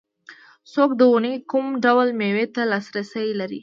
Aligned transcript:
څوک 0.73 0.89
د 0.99 1.01
ونې 1.11 1.33
کوم 1.51 1.65
ډول 1.85 2.07
مېوې 2.19 2.45
ته 2.55 2.61
لاسرسی 2.71 3.27
لري 3.39 3.59